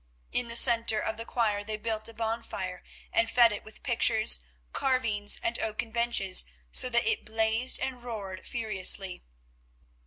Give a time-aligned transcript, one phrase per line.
[0.31, 2.81] In the centre of the choir they built a bonfire,
[3.13, 4.39] and fed it with pictures,
[4.73, 9.21] carvings, and oaken benches, so that it blazed and roared furiously.